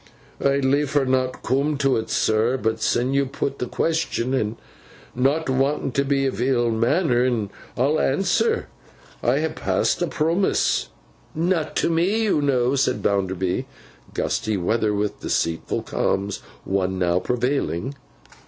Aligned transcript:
'I'd 0.43 0.65
leefer 0.65 1.05
not 1.05 1.43
coom 1.43 1.77
to 1.77 1.95
't, 2.01 2.09
sir; 2.11 2.57
but 2.57 2.81
sin 2.81 3.13
you 3.13 3.27
put 3.27 3.59
th' 3.59 3.69
question—an' 3.69 4.57
not 5.13 5.47
want'n 5.47 5.91
t' 5.91 6.01
be 6.01 6.25
ill 6.25 6.71
manner'n—I'll 6.71 7.99
answer. 7.99 8.65
I 9.21 9.41
ha 9.41 9.49
passed 9.49 10.01
a 10.01 10.07
promess.' 10.07 10.87
'Not 11.35 11.75
to 11.75 11.91
me, 11.91 12.23
you 12.23 12.41
know,' 12.41 12.73
said 12.73 13.03
Bounderby. 13.03 13.67
(Gusty 14.15 14.57
weather 14.57 14.91
with 14.95 15.19
deceitful 15.19 15.83
calms. 15.83 16.39
One 16.65 16.97
now 16.97 17.19
prevailing.) 17.19 17.93